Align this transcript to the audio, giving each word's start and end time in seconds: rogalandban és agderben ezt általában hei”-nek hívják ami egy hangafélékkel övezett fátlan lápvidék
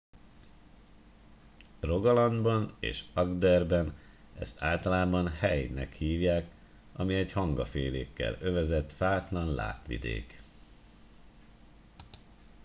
rogalandban 1.79 2.73
és 2.79 3.03
agderben 3.13 3.97
ezt 4.39 4.61
általában 4.61 5.27
hei”-nek 5.27 5.93
hívják 5.93 6.49
ami 6.93 7.13
egy 7.13 7.31
hangafélékkel 7.31 8.37
övezett 8.41 8.91
fátlan 8.91 9.53
lápvidék 9.53 10.41